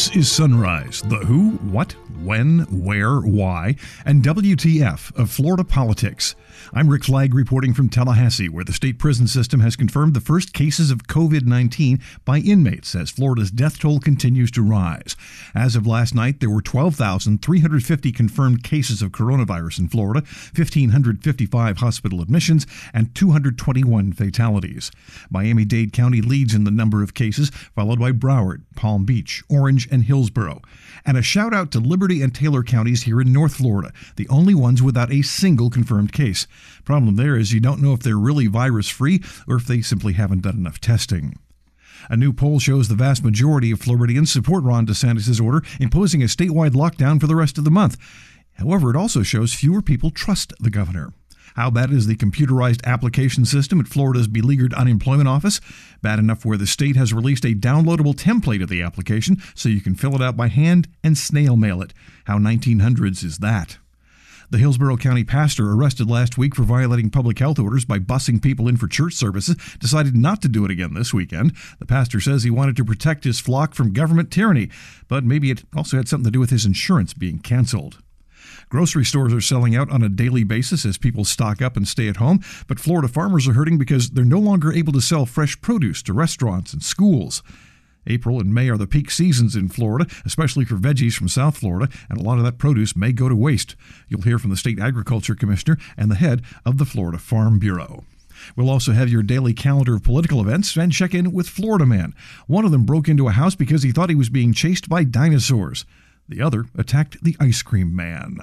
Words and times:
This 0.00 0.16
is 0.16 0.32
Sunrise, 0.32 1.02
the 1.02 1.18
who, 1.18 1.50
what, 1.58 1.94
when, 2.22 2.60
where, 2.70 3.18
why, 3.18 3.76
and 4.06 4.22
WTF 4.22 5.14
of 5.14 5.30
Florida 5.30 5.62
politics. 5.62 6.34
I'm 6.72 6.88
Rick 6.88 7.04
Flagg 7.04 7.34
reporting 7.34 7.74
from 7.74 7.88
Tallahassee, 7.88 8.48
where 8.48 8.64
the 8.64 8.72
state 8.72 8.98
prison 8.98 9.26
system 9.26 9.60
has 9.60 9.76
confirmed 9.76 10.14
the 10.14 10.20
first 10.20 10.52
cases 10.52 10.90
of 10.90 11.06
COVID 11.06 11.46
19 11.46 12.00
by 12.24 12.38
inmates 12.38 12.94
as 12.94 13.10
Florida's 13.10 13.50
death 13.50 13.78
toll 13.78 13.98
continues 13.98 14.50
to 14.52 14.62
rise. 14.62 15.16
As 15.54 15.76
of 15.76 15.86
last 15.86 16.14
night, 16.14 16.40
there 16.40 16.50
were 16.50 16.62
12,350 16.62 18.12
confirmed 18.12 18.62
cases 18.62 19.02
of 19.02 19.10
coronavirus 19.10 19.80
in 19.80 19.88
Florida, 19.88 20.20
1,555 20.54 21.78
hospital 21.78 22.22
admissions, 22.22 22.66
and 22.94 23.14
221 23.14 24.12
fatalities. 24.12 24.90
Miami 25.30 25.64
Dade 25.64 25.92
County 25.92 26.20
leads 26.20 26.54
in 26.54 26.64
the 26.64 26.70
number 26.70 27.02
of 27.02 27.14
cases, 27.14 27.50
followed 27.74 27.98
by 27.98 28.12
Broward, 28.12 28.62
Palm 28.76 29.04
Beach, 29.04 29.42
Orange, 29.48 29.89
and 29.90 30.04
Hillsborough. 30.04 30.62
And 31.04 31.16
a 31.16 31.22
shout 31.22 31.54
out 31.54 31.70
to 31.72 31.80
Liberty 31.80 32.22
and 32.22 32.34
Taylor 32.34 32.62
counties 32.62 33.04
here 33.04 33.20
in 33.20 33.32
North 33.32 33.54
Florida, 33.54 33.92
the 34.16 34.28
only 34.28 34.54
ones 34.54 34.82
without 34.82 35.12
a 35.12 35.22
single 35.22 35.70
confirmed 35.70 36.12
case. 36.12 36.46
Problem 36.84 37.16
there 37.16 37.36
is 37.36 37.52
you 37.52 37.60
don't 37.60 37.82
know 37.82 37.92
if 37.92 38.00
they're 38.00 38.16
really 38.18 38.46
virus 38.46 38.88
free 38.88 39.22
or 39.48 39.56
if 39.56 39.66
they 39.66 39.80
simply 39.80 40.14
haven't 40.14 40.42
done 40.42 40.56
enough 40.56 40.80
testing. 40.80 41.38
A 42.08 42.16
new 42.16 42.32
poll 42.32 42.58
shows 42.58 42.88
the 42.88 42.94
vast 42.94 43.22
majority 43.24 43.70
of 43.70 43.80
Floridians 43.80 44.32
support 44.32 44.64
Ron 44.64 44.86
DeSantis' 44.86 45.40
order 45.40 45.62
imposing 45.78 46.22
a 46.22 46.26
statewide 46.26 46.70
lockdown 46.70 47.20
for 47.20 47.26
the 47.26 47.36
rest 47.36 47.58
of 47.58 47.64
the 47.64 47.70
month. 47.70 47.96
However, 48.54 48.90
it 48.90 48.96
also 48.96 49.22
shows 49.22 49.54
fewer 49.54 49.82
people 49.82 50.10
trust 50.10 50.52
the 50.60 50.70
governor. 50.70 51.12
How 51.54 51.70
bad 51.70 51.90
is 51.90 52.06
the 52.06 52.16
computerized 52.16 52.84
application 52.84 53.44
system 53.44 53.80
at 53.80 53.88
Florida's 53.88 54.28
beleaguered 54.28 54.74
unemployment 54.74 55.28
office? 55.28 55.60
Bad 56.02 56.18
enough 56.18 56.44
where 56.44 56.58
the 56.58 56.66
state 56.66 56.96
has 56.96 57.12
released 57.12 57.44
a 57.44 57.54
downloadable 57.54 58.14
template 58.14 58.62
of 58.62 58.68
the 58.68 58.82
application 58.82 59.42
so 59.54 59.68
you 59.68 59.80
can 59.80 59.94
fill 59.94 60.14
it 60.14 60.22
out 60.22 60.36
by 60.36 60.48
hand 60.48 60.88
and 61.02 61.16
snail 61.16 61.56
mail 61.56 61.82
it. 61.82 61.92
How 62.24 62.38
1900s 62.38 63.24
is 63.24 63.38
that? 63.38 63.78
The 64.50 64.58
Hillsborough 64.58 64.96
County 64.96 65.22
pastor 65.22 65.70
arrested 65.70 66.10
last 66.10 66.36
week 66.36 66.56
for 66.56 66.64
violating 66.64 67.08
public 67.08 67.38
health 67.38 67.60
orders 67.60 67.84
by 67.84 68.00
busing 68.00 68.42
people 68.42 68.66
in 68.66 68.76
for 68.76 68.88
church 68.88 69.14
services 69.14 69.56
decided 69.78 70.16
not 70.16 70.42
to 70.42 70.48
do 70.48 70.64
it 70.64 70.72
again 70.72 70.92
this 70.92 71.14
weekend. 71.14 71.52
The 71.78 71.86
pastor 71.86 72.18
says 72.18 72.42
he 72.42 72.50
wanted 72.50 72.74
to 72.76 72.84
protect 72.84 73.22
his 73.22 73.38
flock 73.38 73.74
from 73.74 73.92
government 73.92 74.32
tyranny, 74.32 74.68
but 75.06 75.22
maybe 75.22 75.52
it 75.52 75.62
also 75.76 75.98
had 75.98 76.08
something 76.08 76.24
to 76.24 76.32
do 76.32 76.40
with 76.40 76.50
his 76.50 76.66
insurance 76.66 77.14
being 77.14 77.38
canceled. 77.38 77.98
Grocery 78.68 79.04
stores 79.04 79.32
are 79.32 79.40
selling 79.40 79.74
out 79.74 79.90
on 79.90 80.02
a 80.02 80.08
daily 80.08 80.44
basis 80.44 80.84
as 80.84 80.98
people 80.98 81.24
stock 81.24 81.60
up 81.60 81.76
and 81.76 81.86
stay 81.86 82.08
at 82.08 82.16
home, 82.16 82.40
but 82.66 82.80
Florida 82.80 83.08
farmers 83.08 83.48
are 83.48 83.54
hurting 83.54 83.78
because 83.78 84.10
they're 84.10 84.24
no 84.24 84.38
longer 84.38 84.72
able 84.72 84.92
to 84.92 85.00
sell 85.00 85.26
fresh 85.26 85.60
produce 85.60 86.02
to 86.02 86.12
restaurants 86.12 86.72
and 86.72 86.82
schools. 86.82 87.42
April 88.06 88.40
and 88.40 88.54
May 88.54 88.68
are 88.70 88.78
the 88.78 88.86
peak 88.86 89.10
seasons 89.10 89.54
in 89.54 89.68
Florida, 89.68 90.06
especially 90.24 90.64
for 90.64 90.76
veggies 90.76 91.14
from 91.14 91.28
South 91.28 91.58
Florida, 91.58 91.92
and 92.08 92.18
a 92.18 92.22
lot 92.22 92.38
of 92.38 92.44
that 92.44 92.58
produce 92.58 92.96
may 92.96 93.12
go 93.12 93.28
to 93.28 93.36
waste. 93.36 93.76
You'll 94.08 94.22
hear 94.22 94.38
from 94.38 94.50
the 94.50 94.56
State 94.56 94.80
Agriculture 94.80 95.34
Commissioner 95.34 95.78
and 95.96 96.10
the 96.10 96.16
head 96.16 96.42
of 96.64 96.78
the 96.78 96.86
Florida 96.86 97.18
Farm 97.18 97.58
Bureau. 97.58 98.04
We'll 98.56 98.70
also 98.70 98.92
have 98.92 99.10
your 99.10 99.22
daily 99.22 99.52
calendar 99.52 99.94
of 99.94 100.02
political 100.02 100.40
events 100.40 100.76
and 100.76 100.92
check 100.92 101.14
in 101.14 101.32
with 101.32 101.48
Florida 101.48 101.84
Man. 101.84 102.14
One 102.46 102.64
of 102.64 102.70
them 102.70 102.84
broke 102.84 103.08
into 103.08 103.28
a 103.28 103.32
house 103.32 103.54
because 103.54 103.82
he 103.82 103.92
thought 103.92 104.08
he 104.08 104.14
was 104.14 104.30
being 104.30 104.54
chased 104.54 104.88
by 104.88 105.04
dinosaurs. 105.04 105.84
The 106.30 106.40
other 106.40 106.66
attacked 106.76 107.24
the 107.24 107.36
ice 107.40 107.60
cream 107.60 107.94
man. 107.94 108.38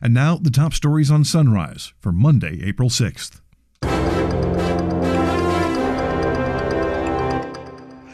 And 0.00 0.14
now 0.14 0.36
the 0.36 0.50
top 0.50 0.72
stories 0.72 1.10
on 1.10 1.24
Sunrise 1.24 1.92
for 1.98 2.12
Monday, 2.12 2.62
April 2.62 2.88
6th. 2.88 3.40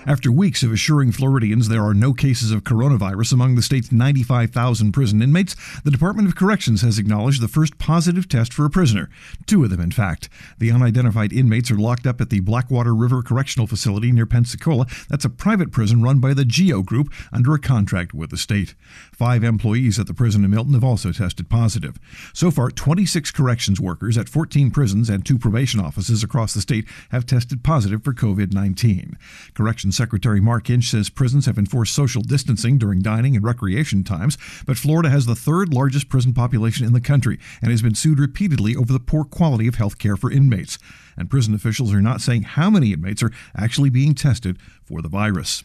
After 0.09 0.33
weeks 0.33 0.63
of 0.63 0.73
assuring 0.73 1.13
Floridians 1.13 1.69
there 1.69 1.85
are 1.85 1.93
no 1.93 2.15
cases 2.15 2.51
of 2.51 2.65
coronavirus 2.65 3.35
among 3.35 3.57
the 3.57 3.63
state's 3.63 3.93
95,000 3.93 4.91
prison 4.91 5.21
inmates, 5.21 5.55
the 5.85 5.91
Department 5.91 6.27
of 6.27 6.35
Corrections 6.35 6.81
has 6.81 6.99
acknowledged 6.99 7.43
the 7.43 7.47
first 7.47 7.77
positive 7.77 8.27
test 8.27 8.55
for 8.55 8.65
a 8.65 8.71
prisoner. 8.71 9.11
Two 9.45 9.63
of 9.65 9.69
them, 9.69 9.83
in 9.83 9.91
fact. 9.91 10.31
The 10.57 10.73
unidentified 10.73 11.31
inmates 11.31 11.71
are 11.71 11.77
locked 11.77 12.07
up 12.07 12.23
at 12.23 12.31
the 12.31 12.41
Blackwater 12.41 12.95
River 12.95 13.21
Correctional 13.21 13.67
Facility 13.67 14.11
near 14.11 14.25
Pensacola. 14.25 14.87
That's 15.11 15.27
a 15.27 15.29
private 15.29 15.73
prison 15.73 16.03
run 16.03 16.21
by 16.21 16.33
the 16.33 16.47
GEO 16.47 16.81
Group 16.81 17.13
under 17.31 17.53
a 17.53 17.59
contract 17.59 18.15
with 18.15 18.31
the 18.31 18.39
state. 18.39 18.75
Five 19.13 19.45
employees 19.45 19.99
at 19.99 20.07
the 20.07 20.15
prison 20.15 20.43
in 20.43 20.51
Milton 20.51 20.73
have 20.73 20.85
also 20.85 21.13
tested 21.13 21.51
positive. 21.51 21.99
So 22.33 22.51
far, 22.51 22.71
26 22.71 23.31
corrections 23.33 23.79
workers 23.79 24.17
at 24.17 24.31
14 24.31 24.71
prisons 24.71 25.11
and 25.11 25.27
two 25.27 25.37
probation 25.37 25.81
offices 25.81 26.25
across 26.25 26.55
the 26.55 26.63
state 26.63 26.87
have 27.11 27.27
tested 27.27 27.63
positive 27.63 28.03
for 28.03 28.15
COVID 28.15 28.55
19. 28.55 29.19
Corrections 29.53 29.98
Secretary 29.99 30.41
Mark 30.41 30.71
Inch 30.71 30.85
says 30.85 31.11
prisons 31.11 31.47
have 31.47 31.59
enforced 31.59 31.93
social 31.93 32.23
distancing 32.23 32.79
during 32.79 33.03
dining 33.03 33.35
and 33.35 33.45
recreation 33.45 34.05
times, 34.05 34.39
but 34.65 34.77
Florida 34.77 35.11
has 35.11 35.27
the 35.27 35.35
third 35.35 35.75
largest 35.75 36.09
prison 36.09 36.33
population 36.33 36.87
in 36.87 36.93
the 36.93 37.01
country 37.01 37.37
and 37.61 37.73
has 37.73 37.83
been 37.83 37.97
sued 37.97 38.21
repeatedly 38.21 38.77
over 38.77 38.93
the 38.93 39.01
poor 39.01 39.25
quality 39.25 39.67
of 39.67 39.75
health 39.75 39.99
care 39.99 40.17
for 40.17 40.31
inmates. 40.31 40.79
And 41.17 41.29
prison 41.29 41.53
officials 41.53 41.93
are 41.93 42.01
not 42.01 42.21
saying 42.21 42.43
how 42.43 42.71
many 42.71 42.93
inmates 42.93 43.25
are 43.25 43.33
actually 43.57 43.91
being 43.91 44.15
tested 44.15 44.57
for 44.85 45.03
the 45.03 45.09
virus. 45.09 45.65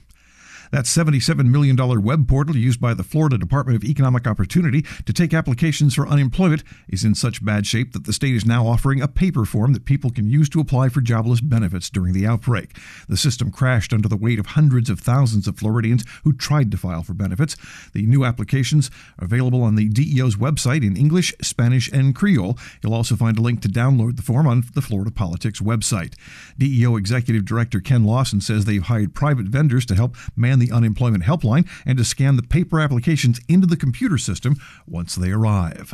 That 0.74 0.86
$77 0.86 1.52
million 1.52 1.78
web 2.02 2.28
portal 2.28 2.58
used 2.58 2.82
by 2.82 2.96
the 2.96 3.04
Florida 3.04 3.38
Department 3.38 3.76
of 3.76 3.88
Economic 3.88 4.26
Opportunity 4.26 4.82
to 5.06 5.14
take 5.14 5.32
applications 5.32 5.94
for 5.94 6.08
unemployment 6.08 6.64
is 6.90 7.04
in 7.04 7.14
such 7.14 7.46
bad 7.46 7.68
shape 7.68 7.94
that 7.94 8.06
the 8.06 8.12
state 8.12 8.34
is 8.34 8.44
now 8.44 8.66
offering 8.66 9.00
a 9.00 9.08
paper 9.08 9.46
form 9.46 9.74
that 9.74 9.86
people 9.86 10.10
can 10.10 10.28
use 10.28 10.50
to 10.50 10.60
apply 10.60 10.90
for 10.90 11.00
jobless 11.00 11.42
benefits 11.42 11.92
during 11.92 12.12
the 12.12 12.26
outbreak. 12.26 12.76
The 13.08 13.18
system 13.18 13.52
crashed 13.52 13.94
under 13.94 14.08
the 14.08 14.18
weight 14.18 14.40
of 14.40 14.48
hundreds 14.48 14.90
of 14.90 15.00
thousands 15.00 15.48
of 15.48 15.60
Floridians 15.60 16.06
who 16.24 16.34
tried 16.34 16.72
to 16.72 16.78
file 16.78 17.04
for 17.04 17.14
benefits. 17.14 17.56
The 17.94 18.08
new 18.08 18.26
applications 18.26 18.90
are 19.20 19.26
available 19.26 19.62
on 19.62 19.76
the 19.76 19.90
DEO's 19.90 20.38
website 20.38 20.84
in 20.84 20.98
English, 20.98 21.36
Spanish, 21.40 21.88
and 21.92 22.16
Creole. 22.16 22.58
You'll 22.82 22.96
also 22.96 23.16
find 23.16 23.38
a 23.38 23.44
link 23.44 23.62
to 23.62 23.70
download 23.70 24.16
the 24.16 24.24
form 24.24 24.48
on 24.48 24.64
the 24.74 24.82
Florida 24.82 25.12
Politics 25.12 25.62
website. 25.62 26.16
DEO 26.58 26.96
Executive 26.96 27.46
Director 27.46 27.80
Ken 27.80 28.06
Lawson 28.06 28.42
says 28.42 28.66
they've 28.66 28.82
hired 28.82 29.14
private 29.14 29.46
vendors 29.46 29.86
to 29.86 29.94
help 29.94 30.16
man 30.36 30.63
the 30.64 30.74
unemployment 30.74 31.24
helpline 31.24 31.68
and 31.86 31.98
to 31.98 32.06
scan 32.06 32.36
the 32.36 32.44
paper 32.44 32.80
applications 32.80 33.40
into 33.48 33.68
the 33.68 33.78
computer 33.78 34.18
system 34.18 34.56
once 34.88 35.16
they 35.16 35.32
arrive. 35.32 35.94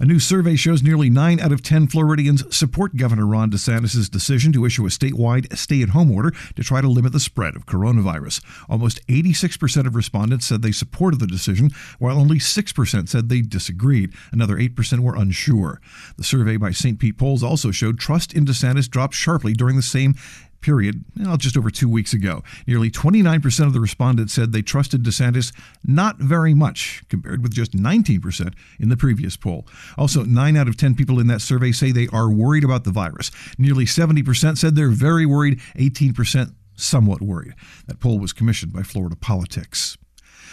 A 0.00 0.06
new 0.06 0.18
survey 0.18 0.56
shows 0.56 0.82
nearly 0.82 1.10
9 1.10 1.40
out 1.40 1.52
of 1.52 1.62
10 1.62 1.88
Floridians 1.88 2.44
support 2.54 2.96
Governor 2.96 3.26
Ron 3.26 3.50
DeSantis' 3.50 4.10
decision 4.10 4.52
to 4.52 4.64
issue 4.64 4.86
a 4.86 4.88
statewide 4.88 5.54
stay 5.56 5.82
at 5.82 5.90
home 5.90 6.10
order 6.10 6.30
to 6.56 6.62
try 6.62 6.80
to 6.80 6.88
limit 6.88 7.12
the 7.12 7.20
spread 7.20 7.56
of 7.56 7.66
coronavirus. 7.66 8.42
Almost 8.68 9.06
86% 9.08 9.86
of 9.86 9.94
respondents 9.94 10.46
said 10.46 10.62
they 10.62 10.72
supported 10.72 11.20
the 11.20 11.26
decision, 11.26 11.70
while 11.98 12.18
only 12.18 12.38
6% 12.38 13.08
said 13.08 13.28
they 13.28 13.42
disagreed. 13.42 14.12
Another 14.32 14.56
8% 14.56 15.00
were 15.00 15.16
unsure. 15.16 15.80
The 16.16 16.24
survey 16.24 16.56
by 16.56 16.70
St. 16.70 16.98
Pete 16.98 17.18
Polls 17.18 17.42
also 17.42 17.70
showed 17.70 17.98
trust 17.98 18.32
in 18.32 18.46
DeSantis 18.46 18.88
dropped 18.88 19.14
sharply 19.14 19.52
during 19.52 19.76
the 19.76 19.82
same 19.82 20.14
period, 20.62 21.04
well, 21.18 21.36
just 21.36 21.56
over 21.56 21.70
two 21.70 21.88
weeks 21.88 22.12
ago. 22.12 22.42
Nearly 22.66 22.90
29% 22.90 23.66
of 23.66 23.72
the 23.72 23.80
respondents 23.80 24.32
said 24.32 24.52
they 24.52 24.62
trusted 24.62 25.02
DeSantis 25.02 25.52
not 25.84 26.16
very 26.16 26.54
much, 26.54 27.02
compared 27.08 27.42
with 27.42 27.52
just 27.52 27.72
19% 27.72 28.54
in 28.78 28.88
the 28.88 28.96
previous 28.96 29.36
poll. 29.36 29.66
Also, 29.98 30.24
9 30.24 30.56
out 30.56 30.68
of 30.68 30.76
10 30.76 30.94
people 30.94 31.20
in 31.20 31.26
that 31.26 31.42
survey 31.42 31.72
say 31.72 31.92
they 31.92 32.08
are 32.12 32.30
worried 32.30 32.64
about 32.64 32.84
the 32.84 32.90
virus. 32.90 33.30
Nearly 33.58 33.84
70% 33.84 34.56
said 34.56 34.74
they're 34.74 34.88
very 34.88 35.26
worried, 35.26 35.60
18% 35.76 36.54
somewhat 36.74 37.20
worried. 37.20 37.54
That 37.86 38.00
poll 38.00 38.18
was 38.18 38.32
commissioned 38.32 38.72
by 38.72 38.82
Florida 38.82 39.16
Politics. 39.16 39.96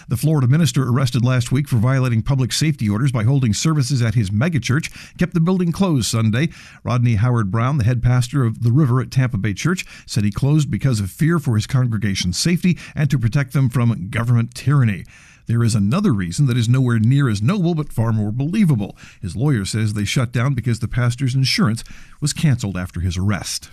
The 0.08 0.18
Florida 0.18 0.48
minister 0.48 0.88
arrested 0.88 1.24
last 1.24 1.52
week 1.52 1.68
for 1.68 1.78
violating 1.78 2.22
public 2.22 2.52
safety 2.52 2.90
orders 2.90 3.12
by 3.12 3.24
holding 3.24 3.54
services 3.54 4.02
at 4.02 4.16
his 4.16 4.30
megachurch 4.30 5.18
kept 5.18 5.34
the 5.34 5.40
building 5.40 5.72
closed 5.72 6.08
Sunday. 6.08 6.50
Rodney 6.84 7.16
Howard 7.16 7.52
Browne, 7.52 7.78
the 7.78 7.84
head 7.84 8.02
pastor 8.02 8.44
of 8.44 8.64
the 8.64 8.72
River 8.72 9.02
at 9.02 9.12
Tampa 9.12 9.38
Bay 9.38 9.54
Church, 9.54 9.86
said 10.06 10.24
he 10.24 10.32
closed 10.32 10.72
because 10.72 11.00
of 11.00 11.12
fear 11.12 11.40
for 11.40 11.56
his 11.56 11.68
congregation's 11.68 12.38
safety 12.38 12.78
and 12.96 13.10
to 13.10 13.20
protect 13.20 13.54
them 13.54 13.70
from 13.70 14.10
government 14.10 14.56
tyranny. 14.56 15.04
There 15.48 15.64
is 15.64 15.74
another 15.74 16.14
reason 16.14 16.46
that 16.46 16.58
is 16.58 16.70
nowhere 16.70 17.00
near 17.00 17.28
as 17.28 17.42
noble 17.42 17.74
but 17.74 17.92
far 17.92 18.14
more 18.14 18.32
believable. 18.32 18.96
His 19.20 19.36
lawyer 19.36 19.66
says 19.66 19.94
they 19.94 20.06
shut 20.06 20.32
down 20.32 20.54
because 20.54 20.80
the 20.80 20.88
pastor's 20.88 21.34
insurance 21.34 21.84
was 22.22 22.34
canceled 22.34 22.78
after 22.78 23.00
his 23.00 23.18
arrest. 23.18 23.72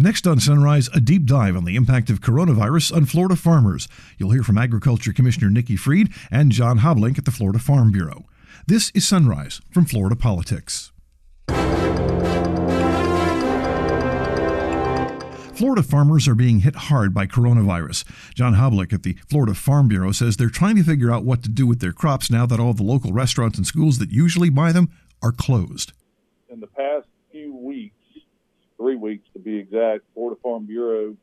Next 0.00 0.28
on 0.28 0.38
Sunrise, 0.38 0.88
a 0.94 1.00
deep 1.00 1.24
dive 1.24 1.56
on 1.56 1.64
the 1.64 1.74
impact 1.74 2.08
of 2.08 2.20
coronavirus 2.20 2.94
on 2.94 3.04
Florida 3.04 3.34
farmers. 3.34 3.88
You'll 4.16 4.30
hear 4.30 4.44
from 4.44 4.56
Agriculture 4.56 5.12
Commissioner 5.12 5.50
Nikki 5.50 5.74
Fried 5.74 6.10
and 6.30 6.52
John 6.52 6.78
Hoblick 6.78 7.18
at 7.18 7.24
the 7.24 7.32
Florida 7.32 7.58
Farm 7.58 7.90
Bureau. 7.90 8.24
This 8.64 8.92
is 8.94 9.08
Sunrise 9.08 9.60
from 9.72 9.86
Florida 9.86 10.14
Politics. 10.14 10.92
Florida 15.56 15.82
farmers 15.82 16.28
are 16.28 16.36
being 16.36 16.60
hit 16.60 16.76
hard 16.76 17.12
by 17.12 17.26
coronavirus. 17.26 18.04
John 18.36 18.54
Hoblick 18.54 18.92
at 18.92 19.02
the 19.02 19.14
Florida 19.28 19.54
Farm 19.54 19.88
Bureau 19.88 20.12
says 20.12 20.36
they're 20.36 20.48
trying 20.48 20.76
to 20.76 20.84
figure 20.84 21.10
out 21.10 21.24
what 21.24 21.42
to 21.42 21.48
do 21.48 21.66
with 21.66 21.80
their 21.80 21.90
crops 21.90 22.30
now 22.30 22.46
that 22.46 22.60
all 22.60 22.72
the 22.72 22.84
local 22.84 23.12
restaurants 23.12 23.58
and 23.58 23.66
schools 23.66 23.98
that 23.98 24.12
usually 24.12 24.48
buy 24.48 24.70
them 24.70 24.90
are 25.24 25.32
closed. 25.32 25.92
In 26.48 26.60
the 26.60 26.68
past 26.68 27.08
few 27.32 27.52
weeks, 27.52 27.97
three 28.78 28.96
weeks 28.96 29.28
to 29.34 29.38
be 29.38 29.56
exact, 29.58 30.04
Florida 30.14 30.40
Farm 30.42 30.66
Bureau 30.66 31.16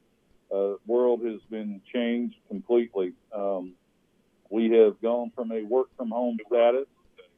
uh, 0.54 0.74
world 0.86 1.24
has 1.26 1.42
been 1.50 1.82
changed 1.94 2.36
completely. 2.48 3.14
Um, 3.34 3.74
We 4.52 4.70
have 4.80 5.02
gone 5.02 5.32
from 5.36 5.52
a 5.52 5.64
work 5.64 5.88
from 5.98 6.10
home 6.12 6.38
status, 6.48 6.88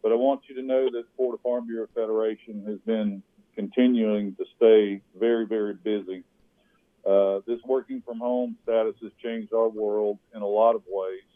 but 0.04 0.12
I 0.12 0.16
want 0.16 0.42
you 0.48 0.56
to 0.56 0.62
know 0.62 0.90
that 0.92 1.06
Florida 1.16 1.40
Farm 1.42 1.66
Bureau 1.66 1.88
Federation 1.96 2.66
has 2.68 2.80
been 2.86 3.24
continuing 3.56 4.36
to 4.36 4.46
stay 4.58 5.02
very, 5.18 5.46
very 5.46 5.74
busy. 5.74 6.24
Uh, 7.06 7.40
this 7.48 7.62
working 7.66 8.02
from 8.06 8.20
home 8.20 8.58
status 8.64 8.96
has 9.02 9.12
changed 9.24 9.54
our 9.54 9.70
world 9.70 10.20
in 10.36 10.42
a 10.42 10.48
lot 10.62 10.76
of 10.76 10.84
ways, 10.88 11.30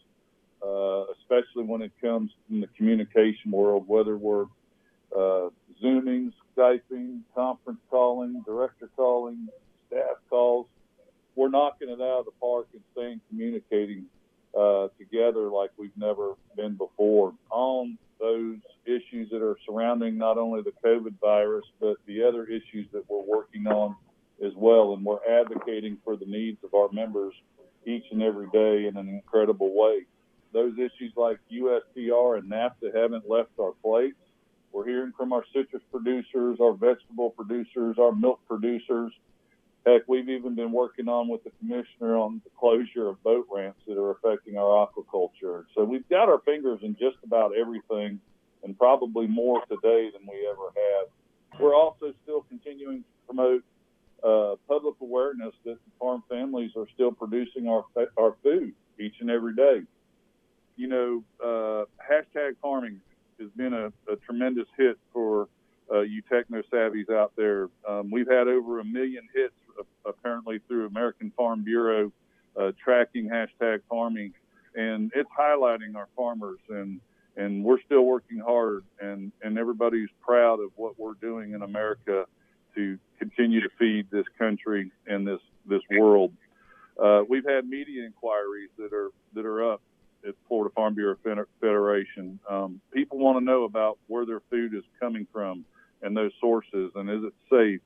uh, 0.62 1.04
especially 1.16 1.64
when 1.64 1.80
it 1.80 1.92
comes 2.00 2.30
in 2.50 2.60
the 2.60 2.68
communication 2.76 3.50
world, 3.50 3.82
whether 3.88 4.16
we're 4.18 4.46
uh, 5.16 5.48
Zooming, 5.80 6.32
Skyping, 6.56 7.20
conference 7.34 7.80
calling, 7.90 8.42
director 8.46 8.88
calling, 8.96 9.48
staff 9.88 10.16
calls. 10.28 10.66
We're 11.34 11.48
knocking 11.48 11.88
it 11.88 12.00
out 12.00 12.20
of 12.20 12.24
the 12.26 12.32
park 12.40 12.68
and 12.72 12.82
staying 12.92 13.20
communicating 13.28 14.06
uh, 14.58 14.88
together 14.98 15.48
like 15.48 15.70
we've 15.78 15.96
never 15.96 16.34
been 16.56 16.74
before 16.74 17.32
on 17.50 17.96
those 18.20 18.58
issues 18.84 19.30
that 19.30 19.42
are 19.42 19.56
surrounding 19.66 20.18
not 20.18 20.38
only 20.38 20.62
the 20.62 20.72
COVID 20.84 21.18
virus, 21.20 21.64
but 21.80 21.96
the 22.06 22.22
other 22.22 22.44
issues 22.44 22.86
that 22.92 23.04
we're 23.08 23.22
working 23.22 23.66
on 23.66 23.96
as 24.44 24.52
well. 24.54 24.94
And 24.94 25.04
we're 25.04 25.24
advocating 25.28 25.98
for 26.04 26.16
the 26.16 26.26
needs 26.26 26.58
of 26.64 26.74
our 26.74 26.90
members 26.92 27.34
each 27.86 28.04
and 28.12 28.22
every 28.22 28.48
day 28.50 28.86
in 28.86 28.96
an 28.96 29.08
incredible 29.08 29.74
way. 29.74 30.06
Those 30.52 30.74
issues 30.74 31.12
like 31.16 31.38
USTR 31.50 32.38
and 32.38 32.50
NAFTA 32.50 32.94
haven't 32.94 33.28
left 33.28 33.50
our 33.58 33.72
plates. 33.82 34.16
We're 34.72 34.86
hearing 34.86 35.12
from 35.16 35.32
our 35.32 35.44
citrus 35.52 35.82
producers, 35.90 36.58
our 36.60 36.72
vegetable 36.72 37.30
producers, 37.30 37.96
our 37.98 38.12
milk 38.12 38.40
producers. 38.48 39.12
Heck, 39.84 40.02
we've 40.06 40.28
even 40.28 40.54
been 40.54 40.72
working 40.72 41.08
on 41.08 41.28
with 41.28 41.44
the 41.44 41.50
commissioner 41.58 42.16
on 42.16 42.40
the 42.44 42.50
closure 42.58 43.08
of 43.08 43.22
boat 43.22 43.46
ramps 43.52 43.80
that 43.86 43.98
are 43.98 44.12
affecting 44.12 44.56
our 44.56 44.86
aquaculture. 44.86 45.64
So 45.74 45.84
we've 45.84 46.08
got 46.08 46.28
our 46.28 46.38
fingers 46.40 46.80
in 46.82 46.94
just 46.94 47.16
about 47.24 47.52
everything 47.56 48.20
and 48.62 48.78
probably 48.78 49.26
more 49.26 49.60
today 49.68 50.10
than 50.12 50.26
we 50.26 50.48
ever 50.48 50.72
have. 50.74 51.60
We're 51.60 51.74
also 51.74 52.14
still 52.22 52.42
continuing 52.48 53.00
to 53.00 53.26
promote 53.26 53.64
uh, 54.22 54.54
public 54.68 54.94
awareness 55.02 55.52
that 55.64 55.78
farm 55.98 56.22
families 56.30 56.70
are 56.76 56.86
still 56.94 57.12
producing 57.12 57.68
our, 57.68 57.84
our 58.16 58.36
food 58.42 58.72
each 58.98 59.16
and 59.20 59.30
every 59.30 59.54
day. 59.54 59.82
You 60.76 60.86
know, 60.88 61.24
uh, 61.44 61.84
hashtag 62.00 62.56
farming 62.62 63.00
has 63.40 63.50
been 63.56 63.72
a, 63.72 63.86
a 64.10 64.16
tremendous 64.26 64.66
hit 64.76 64.98
for 65.12 65.48
uh, 65.92 66.00
you 66.00 66.22
techno 66.22 66.62
savvies 66.72 67.10
out 67.10 67.32
there. 67.36 67.68
Um, 67.88 68.10
we've 68.10 68.28
had 68.28 68.48
over 68.48 68.80
a 68.80 68.84
million 68.84 69.28
hits 69.34 69.54
uh, 69.78 69.82
apparently 70.08 70.60
through 70.66 70.86
American 70.86 71.32
Farm 71.36 71.62
Bureau 71.62 72.12
uh, 72.56 72.72
tracking 72.82 73.28
hashtag 73.28 73.80
farming, 73.88 74.32
and 74.74 75.12
it's 75.14 75.30
highlighting 75.38 75.96
our 75.96 76.08
farmers 76.16 76.58
and 76.68 77.00
and 77.36 77.64
we're 77.64 77.80
still 77.80 78.02
working 78.02 78.38
hard 78.38 78.84
and 79.00 79.32
and 79.42 79.58
everybody's 79.58 80.10
proud 80.20 80.60
of 80.60 80.70
what 80.76 80.98
we're 80.98 81.14
doing 81.14 81.52
in 81.52 81.62
America 81.62 82.26
to 82.74 82.98
continue 83.18 83.60
to 83.60 83.68
feed 83.78 84.06
this 84.10 84.26
country 84.38 84.90
and 85.06 85.26
this 85.26 85.40
this 85.66 85.82
world. 85.90 86.32
Uh, 87.02 87.22
we've 87.28 87.46
had 87.46 87.66
media 87.66 88.04
inquiries 88.04 88.70
that 88.78 88.92
are 88.92 89.10
that 89.34 89.46
are 89.46 89.72
up 89.72 89.80
at 90.26 90.34
Florida 90.48 90.72
Farm 90.74 90.94
Bureau 90.94 91.16
want 93.32 93.44
to 93.44 93.50
know 93.50 93.64
about 93.64 93.98
where 94.08 94.26
their 94.26 94.40
food 94.50 94.74
is 94.74 94.84
coming 95.00 95.26
from 95.32 95.64
and 96.02 96.16
those 96.16 96.32
sources, 96.40 96.90
and 96.94 97.08
is 97.08 97.22
it 97.24 97.32
safe? 97.50 97.80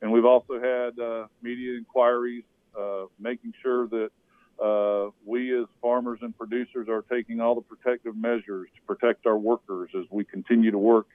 And 0.00 0.12
we've 0.12 0.24
also 0.24 0.60
had 0.60 0.98
uh, 0.98 1.26
media 1.42 1.76
inquiries 1.76 2.44
uh, 2.78 3.04
making 3.18 3.52
sure 3.62 3.88
that 3.88 4.10
uh, 4.62 5.10
we 5.26 5.58
as 5.58 5.66
farmers 5.82 6.20
and 6.22 6.36
producers 6.36 6.88
are 6.88 7.02
taking 7.02 7.40
all 7.40 7.54
the 7.54 7.60
protective 7.60 8.16
measures 8.16 8.68
to 8.74 8.82
protect 8.86 9.26
our 9.26 9.36
workers 9.36 9.90
as 9.98 10.04
we 10.10 10.24
continue 10.24 10.70
to 10.70 10.78
work 10.78 11.08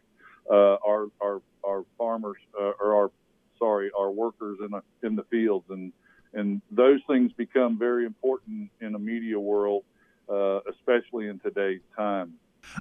uh, 0.52 0.78
our, 0.86 1.08
our, 1.22 1.42
our 1.66 1.84
farmers 1.98 2.38
uh, 2.60 2.72
or 2.80 2.96
our 2.96 3.12
sorry 3.58 3.90
our 3.98 4.12
workers 4.12 4.58
in 4.60 4.72
the 4.72 4.82
in 5.08 5.16
the 5.16 5.24
fields 5.24 5.66
and 5.70 5.94
and 6.34 6.62
those 6.70 7.00
things 7.08 7.32
become 7.38 7.80
very 7.80 8.06
important 8.06 8.70
in 8.82 8.94
a 8.96 9.00
media 9.00 9.40
world 9.40 9.84
uh, 10.30 10.60
especially 10.70 11.28
in 11.28 11.40
today's 11.40 11.82
time. 11.96 12.34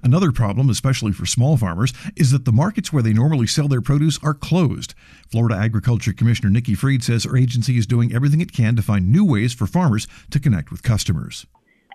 Another 0.02 0.32
problem, 0.32 0.70
especially 0.70 1.12
for 1.12 1.26
small 1.26 1.56
farmers, 1.56 1.92
is 2.16 2.30
that 2.30 2.44
the 2.44 2.52
markets 2.52 2.92
where 2.92 3.02
they 3.02 3.12
normally 3.12 3.46
sell 3.46 3.68
their 3.68 3.80
produce 3.80 4.18
are 4.22 4.34
closed. 4.34 4.94
Florida 5.30 5.56
Agriculture 5.56 6.12
Commissioner 6.12 6.50
Nikki 6.50 6.74
Fried 6.74 7.02
says 7.02 7.24
her 7.24 7.36
agency 7.36 7.78
is 7.78 7.86
doing 7.86 8.14
everything 8.14 8.40
it 8.40 8.52
can 8.52 8.76
to 8.76 8.82
find 8.82 9.10
new 9.10 9.24
ways 9.24 9.52
for 9.52 9.66
farmers 9.66 10.06
to 10.30 10.40
connect 10.40 10.70
with 10.70 10.82
customers. 10.82 11.46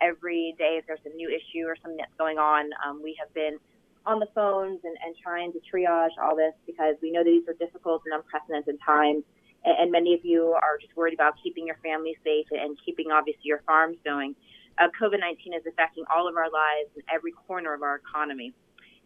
Every 0.01 0.55
day, 0.57 0.77
if 0.79 0.87
there's 0.87 0.99
a 1.05 1.15
new 1.15 1.29
issue 1.29 1.65
or 1.65 1.75
something 1.81 1.97
that's 1.97 2.17
going 2.17 2.37
on, 2.37 2.69
um, 2.87 3.01
we 3.03 3.17
have 3.19 3.33
been 3.33 3.59
on 4.05 4.19
the 4.19 4.27
phones 4.33 4.79
and, 4.83 4.97
and 5.05 5.15
trying 5.21 5.51
to 5.51 5.59
triage 5.59 6.17
all 6.21 6.35
this 6.35 6.53
because 6.65 6.95
we 7.01 7.11
know 7.11 7.23
that 7.23 7.29
these 7.29 7.47
are 7.47 7.53
difficult 7.53 8.01
and 8.05 8.13
unprecedented 8.15 8.79
times. 8.85 9.23
And, 9.65 9.75
and 9.77 9.91
many 9.91 10.13
of 10.13 10.23
you 10.23 10.57
are 10.61 10.77
just 10.79 10.95
worried 10.95 11.13
about 11.13 11.33
keeping 11.43 11.67
your 11.67 11.77
family 11.83 12.17
safe 12.23 12.47
and 12.51 12.77
keeping, 12.85 13.11
obviously, 13.11 13.43
your 13.43 13.61
farms 13.65 13.97
going 14.05 14.35
uh, 14.79 14.87
COVID 14.95 15.19
19 15.19 15.53
is 15.53 15.63
affecting 15.67 16.03
all 16.07 16.27
of 16.27 16.35
our 16.35 16.49
lives 16.49 16.89
and 16.95 17.03
every 17.11 17.31
corner 17.31 17.73
of 17.73 17.83
our 17.83 17.99
economy. 17.99 18.53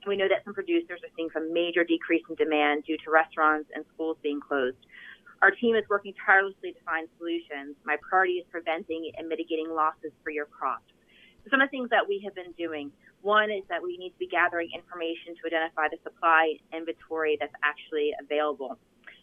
And 0.04 0.10
we 0.10 0.18
know 0.18 0.28
that 0.30 0.46
some 0.46 0.54
producers 0.54 1.02
are 1.02 1.12
seeing 1.16 1.30
some 1.34 1.52
major 1.52 1.84
decrease 1.84 2.24
in 2.30 2.36
demand 2.36 2.84
due 2.86 2.98
to 3.04 3.12
restaurants 3.12 3.70
and 3.74 3.84
schools 3.94 4.18
being 4.22 4.40
closed. 4.40 4.78
Our 5.42 5.52
team 5.52 5.76
is 5.76 5.84
working 5.90 6.14
tirelessly 6.26 6.72
to 6.72 6.82
find 6.86 7.10
solutions. 7.18 7.76
My 7.84 7.98
priority 8.00 8.40
is 8.40 8.46
preventing 8.52 9.12
and 9.18 9.28
mitigating 9.28 9.68
losses 9.74 10.12
for 10.24 10.30
your 10.30 10.46
crops. 10.46 10.88
Some 11.50 11.60
of 11.60 11.68
the 11.68 11.72
things 11.72 11.90
that 11.90 12.08
we 12.08 12.22
have 12.24 12.36
been 12.36 12.54
doing 12.56 12.92
one 13.24 13.52
is 13.52 13.64
that 13.68 13.82
we 13.82 13.98
need 13.98 14.12
to 14.12 14.20
be 14.20 14.28
gathering 14.28 14.70
information 14.76 15.36
to 15.40 15.48
identify 15.48 15.88
the 15.88 16.00
supply 16.04 16.60
inventory 16.72 17.38
that's 17.40 17.56
actually 17.64 18.12
available. 18.20 18.78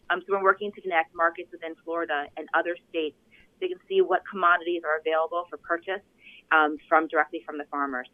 Um, 0.09 0.21
so 0.25 0.33
we're 0.33 0.43
working 0.43 0.71
to 0.73 0.81
connect 0.81 1.13
markets 1.15 1.49
within 1.53 1.73
Florida 1.85 2.25
and 2.35 2.49
other 2.53 2.75
states 2.89 3.17
so 3.21 3.57
they 3.61 3.69
can 3.69 3.81
see 3.87 4.01
what 4.01 4.21
commodities 4.29 4.81
are 4.85 4.97
available 4.97 5.45
for 5.49 5.57
purchase 5.57 6.01
um, 6.51 6.77
from 6.87 7.07
directly 7.07 7.41
from 7.45 7.57
the 7.57 7.65
farmers. 7.71 8.07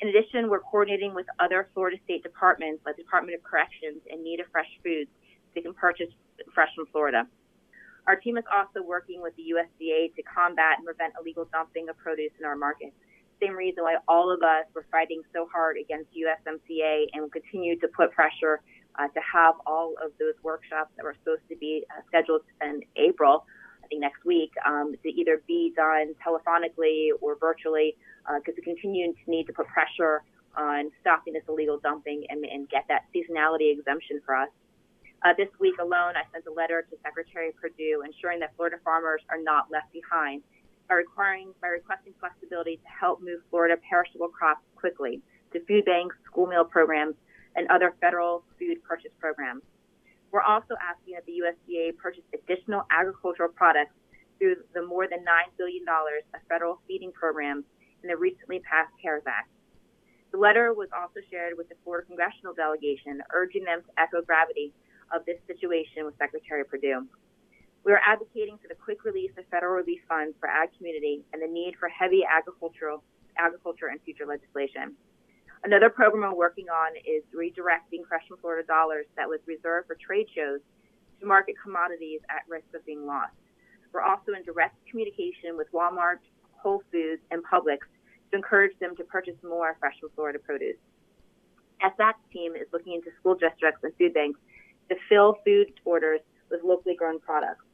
In 0.00 0.08
addition, 0.08 0.48
we're 0.48 0.60
coordinating 0.60 1.14
with 1.14 1.26
other 1.38 1.68
Florida 1.74 1.98
state 2.04 2.22
departments, 2.22 2.82
like 2.86 2.96
the 2.96 3.02
Department 3.02 3.36
of 3.36 3.44
Corrections, 3.44 4.00
in 4.06 4.24
need 4.24 4.40
of 4.40 4.46
fresh 4.50 4.70
foods, 4.82 5.10
so 5.12 5.52
they 5.54 5.60
can 5.60 5.74
purchase 5.74 6.08
fresh 6.54 6.70
from 6.74 6.86
Florida. 6.86 7.26
Our 8.06 8.16
team 8.16 8.38
is 8.38 8.44
also 8.48 8.82
working 8.82 9.20
with 9.20 9.36
the 9.36 9.52
USDA 9.52 10.14
to 10.16 10.22
combat 10.22 10.78
and 10.78 10.86
prevent 10.86 11.12
illegal 11.20 11.46
dumping 11.52 11.88
of 11.90 11.98
produce 11.98 12.32
in 12.38 12.46
our 12.46 12.56
markets. 12.56 12.96
Same 13.42 13.54
reason 13.54 13.84
why 13.84 13.96
all 14.08 14.32
of 14.32 14.42
us 14.42 14.66
were 14.74 14.86
fighting 14.90 15.22
so 15.34 15.48
hard 15.52 15.76
against 15.76 16.10
USMCA 16.12 17.06
and 17.12 17.22
will 17.22 17.30
continue 17.30 17.78
to 17.80 17.88
put 17.88 18.10
pressure 18.12 18.60
uh, 18.98 19.08
to 19.08 19.20
have 19.20 19.54
all 19.66 19.94
of 20.02 20.12
those 20.18 20.34
workshops 20.42 20.90
that 20.96 21.04
were 21.04 21.14
supposed 21.22 21.46
to 21.48 21.56
be 21.56 21.84
uh, 21.90 22.00
scheduled 22.08 22.42
in 22.60 22.80
April 22.96 23.44
next 23.98 24.24
week 24.24 24.52
um, 24.66 24.94
to 25.02 25.08
either 25.08 25.42
be 25.46 25.72
done 25.74 26.14
telephonically 26.24 27.08
or 27.20 27.36
virtually 27.36 27.96
because 28.36 28.54
uh, 28.54 28.58
we 28.58 28.62
continue 28.62 29.12
to 29.12 29.30
need 29.30 29.46
to 29.46 29.52
put 29.52 29.66
pressure 29.66 30.22
on 30.56 30.90
stopping 31.00 31.32
this 31.32 31.42
illegal 31.48 31.78
dumping 31.82 32.24
and, 32.28 32.44
and 32.44 32.68
get 32.68 32.84
that 32.88 33.04
seasonality 33.14 33.72
exemption 33.72 34.20
for 34.24 34.34
us. 34.34 34.48
Uh, 35.24 35.34
this 35.36 35.48
week 35.60 35.74
alone, 35.80 36.16
I 36.16 36.24
sent 36.32 36.46
a 36.46 36.52
letter 36.52 36.86
to 36.88 36.96
Secretary 37.02 37.52
Perdue 37.60 38.02
ensuring 38.04 38.40
that 38.40 38.56
Florida 38.56 38.76
farmers 38.82 39.20
are 39.28 39.40
not 39.40 39.70
left 39.70 39.92
behind 39.92 40.42
by 40.88 40.94
requiring 40.96 41.52
by 41.60 41.68
requesting 41.68 42.14
flexibility 42.18 42.76
to 42.76 42.88
help 42.88 43.20
move 43.20 43.40
Florida 43.50 43.76
perishable 43.88 44.28
crops 44.28 44.64
quickly 44.76 45.20
to 45.52 45.60
food 45.66 45.84
banks, 45.84 46.16
school 46.26 46.46
meal 46.46 46.64
programs, 46.64 47.14
and 47.54 47.68
other 47.68 47.94
federal 48.00 48.44
food 48.58 48.82
purchase 48.82 49.12
programs. 49.20 49.62
We're 50.30 50.46
also 50.46 50.74
asking 50.78 51.14
that 51.14 51.26
the 51.26 51.42
USDA 51.42 51.96
purchase 51.98 52.22
additional 52.32 52.86
agricultural 52.90 53.50
products 53.50 53.94
through 54.38 54.56
the 54.74 54.86
more 54.86 55.06
than 55.08 55.20
$9 55.20 55.24
billion 55.58 55.84
of 55.88 56.40
federal 56.48 56.80
feeding 56.86 57.12
programs 57.12 57.64
in 58.02 58.08
the 58.08 58.16
recently 58.16 58.60
passed 58.60 58.92
CARES 59.02 59.22
Act. 59.26 59.50
The 60.32 60.38
letter 60.38 60.72
was 60.72 60.88
also 60.94 61.20
shared 61.30 61.58
with 61.58 61.68
the 61.68 61.74
Florida 61.82 62.06
congressional 62.06 62.54
delegation, 62.54 63.20
urging 63.34 63.64
them 63.64 63.82
to 63.82 63.90
echo 64.00 64.22
gravity 64.22 64.72
of 65.12 65.26
this 65.26 65.42
situation 65.46 66.06
with 66.06 66.14
Secretary 66.18 66.64
Perdue. 66.64 67.06
We 67.84 67.92
are 67.92 68.00
advocating 68.06 68.56
for 68.62 68.68
the 68.68 68.78
quick 68.78 69.04
release 69.04 69.32
of 69.36 69.44
federal 69.50 69.74
relief 69.74 70.00
funds 70.08 70.36
for 70.38 70.48
ag 70.48 70.70
community 70.76 71.24
and 71.32 71.42
the 71.42 71.48
need 71.48 71.74
for 71.80 71.88
heavy 71.88 72.22
agricultural 72.24 73.02
agriculture 73.38 73.88
and 73.88 74.00
future 74.02 74.26
legislation. 74.26 74.94
Another 75.62 75.90
program 75.90 76.24
I'm 76.24 76.36
working 76.36 76.68
on 76.72 76.96
is 77.04 77.22
redirecting 77.36 78.08
Fresh 78.08 78.24
from 78.28 78.38
Florida 78.38 78.66
dollars 78.66 79.04
that 79.16 79.28
was 79.28 79.40
reserved 79.46 79.88
for 79.88 79.96
trade 80.00 80.26
shows 80.34 80.60
to 81.20 81.26
market 81.26 81.54
commodities 81.62 82.20
at 82.30 82.48
risk 82.48 82.64
of 82.74 82.84
being 82.86 83.04
lost. 83.04 83.36
We're 83.92 84.00
also 84.00 84.32
in 84.32 84.42
direct 84.44 84.74
communication 84.88 85.58
with 85.58 85.70
Walmart, 85.72 86.24
Whole 86.56 86.82
Foods, 86.90 87.20
and 87.30 87.42
Publix 87.44 87.84
to 88.30 88.36
encourage 88.36 88.72
them 88.78 88.96
to 88.96 89.04
purchase 89.04 89.36
more 89.44 89.76
Fresh 89.80 90.00
from 90.00 90.08
Florida 90.14 90.38
produce. 90.38 90.80
SAC's 91.82 92.24
team 92.32 92.56
is 92.56 92.66
looking 92.72 92.94
into 92.94 93.10
school 93.20 93.34
districts 93.34 93.84
and 93.84 93.92
food 93.98 94.14
banks 94.14 94.40
to 94.88 94.96
fill 95.08 95.36
food 95.44 95.72
orders 95.84 96.20
with 96.50 96.60
locally 96.64 96.96
grown 96.96 97.20
products. 97.20 97.64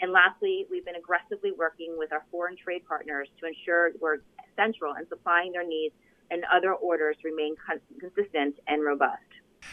And 0.00 0.10
lastly, 0.10 0.66
we've 0.70 0.84
been 0.84 0.96
aggressively 0.96 1.52
working 1.52 1.94
with 1.98 2.12
our 2.12 2.24
foreign 2.30 2.56
trade 2.56 2.82
partners 2.86 3.28
to 3.40 3.46
ensure 3.46 3.90
we're 4.00 4.18
central 4.56 4.94
in 4.94 5.06
supplying 5.08 5.52
their 5.52 5.66
needs 5.66 5.94
and 6.30 6.44
other 6.54 6.72
orders 6.74 7.16
remain 7.24 7.54
con- 7.66 7.80
consistent 8.00 8.56
and 8.66 8.84
robust. 8.84 9.22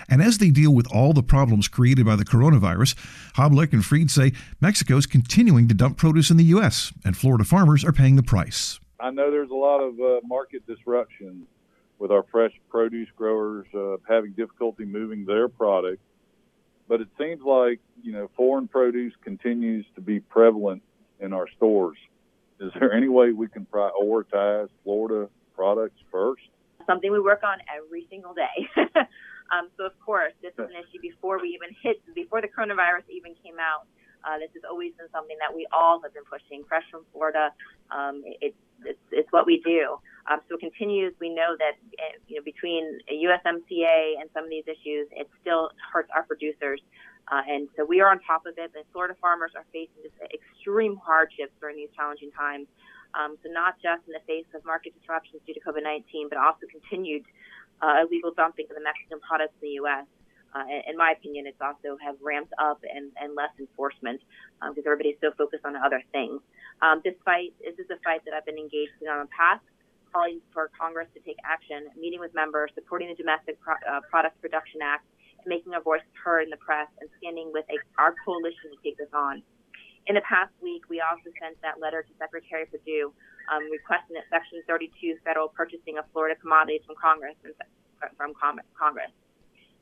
And 0.09 0.21
as 0.21 0.37
they 0.37 0.49
deal 0.49 0.73
with 0.73 0.87
all 0.93 1.13
the 1.13 1.23
problems 1.23 1.67
created 1.67 2.05
by 2.05 2.15
the 2.15 2.25
coronavirus, 2.25 2.95
Hoblick 3.35 3.73
and 3.73 3.85
Fried 3.85 4.09
say 4.09 4.33
Mexico 4.59 4.97
is 4.97 5.05
continuing 5.05 5.67
to 5.67 5.73
dump 5.73 5.97
produce 5.97 6.29
in 6.29 6.37
the 6.37 6.43
U.S., 6.45 6.91
and 7.03 7.15
Florida 7.15 7.43
farmers 7.43 7.83
are 7.85 7.91
paying 7.91 8.15
the 8.15 8.23
price. 8.23 8.79
I 8.99 9.11
know 9.11 9.29
there's 9.29 9.51
a 9.51 9.55
lot 9.55 9.79
of 9.79 9.99
uh, 9.99 10.21
market 10.25 10.65
disruption 10.65 11.45
with 11.99 12.11
our 12.11 12.23
fresh 12.31 12.51
produce 12.69 13.09
growers 13.15 13.67
uh, 13.73 13.97
having 14.07 14.31
difficulty 14.31 14.85
moving 14.85 15.25
their 15.25 15.47
product, 15.47 16.01
but 16.87 17.01
it 17.01 17.07
seems 17.17 17.41
like 17.43 17.79
you 18.01 18.11
know 18.11 18.29
foreign 18.35 18.67
produce 18.67 19.13
continues 19.23 19.85
to 19.95 20.01
be 20.01 20.19
prevalent 20.19 20.81
in 21.19 21.33
our 21.33 21.47
stores. 21.55 21.97
Is 22.59 22.71
there 22.79 22.93
any 22.93 23.07
way 23.07 23.31
we 23.31 23.47
can 23.47 23.65
prioritize 23.65 24.69
Florida 24.83 25.29
products 25.55 25.99
first? 26.11 26.43
Something 26.85 27.11
we 27.11 27.19
work 27.19 27.41
on 27.43 27.57
every 27.75 28.05
single 28.09 28.33
day. 28.33 28.69
Um, 29.51 29.69
so 29.77 29.85
of 29.85 29.93
course, 30.01 30.33
this 30.41 30.53
is 30.53 30.65
an 30.65 30.73
issue 30.73 31.01
before 31.01 31.39
we 31.41 31.53
even 31.53 31.69
hit, 31.81 32.01
before 32.15 32.41
the 32.41 32.49
coronavirus 32.49 33.05
even 33.09 33.35
came 33.43 33.61
out. 33.61 33.85
Uh, 34.25 34.41
this 34.41 34.49
has 34.57 34.65
always 34.65 34.89
been 34.97 35.05
something 35.13 35.37
that 35.37 35.53
we 35.53 35.67
all 35.69 36.01
have 36.01 36.13
been 36.13 36.25
pushing. 36.25 36.65
Fresh 36.65 36.89
from 36.89 37.05
Florida, 37.13 37.53
um, 37.93 38.23
it, 38.41 38.55
it's, 38.81 38.97
it's 39.11 39.31
what 39.31 39.45
we 39.45 39.61
do. 39.61 40.01
Um, 40.25 40.41
so 40.49 40.57
it 40.57 40.61
continues. 40.61 41.13
We 41.21 41.29
know 41.29 41.53
that 41.61 41.77
uh, 42.01 42.17
you 42.27 42.37
know 42.37 42.43
between 42.43 42.97
USMCA 43.05 44.17
and 44.17 44.25
some 44.33 44.45
of 44.45 44.49
these 44.49 44.65
issues, 44.65 45.05
it 45.13 45.29
still 45.41 45.69
hurts 45.93 46.09
our 46.09 46.23
producers. 46.23 46.81
Uh, 47.31 47.41
and 47.49 47.67
so 47.75 47.83
we 47.83 48.01
are 48.01 48.11
on 48.11 48.19
top 48.21 48.45
of 48.45 48.53
it. 48.57 48.71
The 48.73 48.83
Florida 48.91 49.15
farmers 49.19 49.51
are 49.55 49.65
facing 49.73 49.97
just 50.03 50.13
extreme 50.29 50.95
hardships 50.97 51.53
during 51.59 51.75
these 51.75 51.89
challenging 51.95 52.31
times. 52.31 52.67
Um, 53.15 53.37
so 53.41 53.49
not 53.49 53.79
just 53.81 54.05
in 54.05 54.13
the 54.13 54.21
face 54.27 54.45
of 54.53 54.65
market 54.65 54.93
disruptions 54.99 55.41
due 55.47 55.53
to 55.55 55.61
COVID-19, 55.61 56.29
but 56.29 56.37
also 56.37 56.67
continued 56.69 57.23
uh, 57.81 58.03
illegal 58.03 58.31
dumping 58.35 58.67
of 58.69 58.75
the 58.75 58.83
Mexican 58.83 59.19
products 59.23 59.55
in 59.61 59.69
the 59.71 59.75
U.S. 59.81 60.05
Uh, 60.53 60.63
in 60.87 60.95
my 60.95 61.11
opinion, 61.11 61.47
it's 61.47 61.59
also 61.59 61.97
have 61.99 62.15
ramped 62.21 62.53
up 62.59 62.79
and, 62.83 63.11
and 63.19 63.35
less 63.35 63.51
enforcement 63.59 64.21
because 64.61 64.85
um, 64.85 64.87
everybody's 64.87 65.19
so 65.19 65.31
focused 65.37 65.65
on 65.65 65.75
other 65.75 66.03
things. 66.11 66.39
Um, 66.83 67.01
this 67.03 67.15
fight, 67.23 67.55
this 67.59 67.75
is 67.79 67.89
a 67.91 67.99
fight 68.03 68.23
that 68.23 68.35
I've 68.35 68.45
been 68.45 68.59
engaged 68.59 68.95
in 69.01 69.07
on 69.07 69.27
the 69.27 69.31
past, 69.31 69.63
calling 70.11 70.39
for 70.55 70.71
Congress 70.71 71.07
to 71.15 71.19
take 71.23 71.35
action, 71.43 71.91
meeting 71.99 72.19
with 72.19 72.35
members, 72.35 72.71
supporting 72.75 73.09
the 73.09 73.19
Domestic 73.19 73.59
Pro- 73.59 73.79
uh, 73.83 73.99
Product 74.07 74.39
Production 74.39 74.79
Act, 74.83 75.03
and 75.45 75.53
making 75.53 75.77
our 75.77 75.85
voice 75.85 76.01
heard 76.17 76.43
in 76.43 76.49
the 76.49 76.57
press, 76.57 76.89
and 76.99 77.09
standing 77.21 77.53
with 77.53 77.65
a, 77.69 77.77
our 78.01 78.17
coalition 78.25 78.73
to 78.73 78.77
take 78.81 78.97
this 78.97 79.13
on. 79.13 79.45
In 80.09 80.17
the 80.17 80.25
past 80.25 80.53
week, 80.61 80.85
we 80.89 81.01
also 81.01 81.29
sent 81.41 81.57
that 81.61 81.81
letter 81.81 82.01
to 82.01 82.11
Secretary 82.17 82.65
Perdue 82.65 83.13
um, 83.49 83.69
requesting 83.69 84.17
that 84.17 84.29
Section 84.29 84.61
32 84.69 85.21
federal 85.25 85.49
purchasing 85.49 85.97
of 85.97 86.05
Florida 86.13 86.37
commodities 86.37 86.81
from 86.85 86.97
Congress 86.97 87.37
and 87.45 87.53
from 88.17 88.33
Congress. 88.37 89.13